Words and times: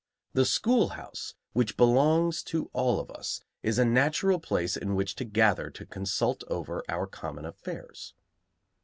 The 0.33 0.45
schoolhouse, 0.45 1.35
which 1.53 1.77
belongs 1.77 2.41
to 2.45 2.71
all 2.73 2.99
of 2.99 3.11
us, 3.11 3.43
is 3.61 3.77
a 3.77 3.85
natural 3.85 4.39
place 4.39 4.75
in 4.75 4.95
which 4.95 5.13
to 5.17 5.25
gather 5.25 5.69
to 5.69 5.85
consult 5.85 6.43
over 6.47 6.83
our 6.89 7.05
common 7.05 7.45
affairs. 7.45 8.15